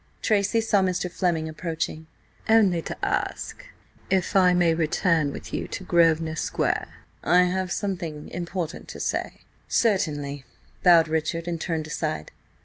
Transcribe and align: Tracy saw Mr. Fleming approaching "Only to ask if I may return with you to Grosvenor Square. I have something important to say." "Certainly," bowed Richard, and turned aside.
Tracy 0.23 0.61
saw 0.61 0.81
Mr. 0.81 1.11
Fleming 1.11 1.47
approaching 1.47 2.07
"Only 2.49 2.81
to 2.81 2.97
ask 3.05 3.67
if 4.09 4.35
I 4.35 4.51
may 4.51 4.73
return 4.73 5.31
with 5.31 5.53
you 5.53 5.67
to 5.67 5.83
Grosvenor 5.83 6.37
Square. 6.37 6.87
I 7.23 7.43
have 7.43 7.71
something 7.71 8.27
important 8.29 8.87
to 8.87 8.99
say." 8.99 9.41
"Certainly," 9.67 10.43
bowed 10.81 11.07
Richard, 11.07 11.47
and 11.47 11.61
turned 11.61 11.85
aside. 11.85 12.31